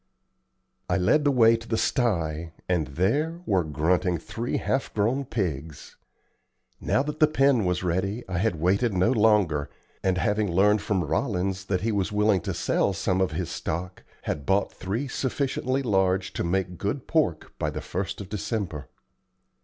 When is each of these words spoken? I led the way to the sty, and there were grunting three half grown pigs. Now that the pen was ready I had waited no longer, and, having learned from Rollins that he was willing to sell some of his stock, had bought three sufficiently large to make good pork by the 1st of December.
I 0.89 0.97
led 0.97 1.25
the 1.25 1.31
way 1.31 1.55
to 1.55 1.67
the 1.67 1.77
sty, 1.77 2.53
and 2.67 2.87
there 2.87 3.39
were 3.45 3.63
grunting 3.63 4.17
three 4.17 4.57
half 4.57 4.91
grown 4.95 5.25
pigs. 5.25 5.95
Now 6.79 7.03
that 7.03 7.19
the 7.19 7.27
pen 7.27 7.65
was 7.65 7.83
ready 7.83 8.23
I 8.27 8.39
had 8.39 8.59
waited 8.59 8.95
no 8.95 9.11
longer, 9.11 9.69
and, 10.01 10.17
having 10.17 10.51
learned 10.51 10.81
from 10.81 11.03
Rollins 11.03 11.65
that 11.65 11.81
he 11.81 11.91
was 11.91 12.11
willing 12.11 12.41
to 12.41 12.53
sell 12.55 12.93
some 12.93 13.21
of 13.21 13.33
his 13.33 13.51
stock, 13.51 14.01
had 14.23 14.43
bought 14.47 14.73
three 14.73 15.07
sufficiently 15.07 15.83
large 15.83 16.33
to 16.33 16.43
make 16.43 16.79
good 16.79 17.05
pork 17.05 17.53
by 17.59 17.69
the 17.69 17.79
1st 17.79 18.21
of 18.21 18.27
December. 18.29 18.87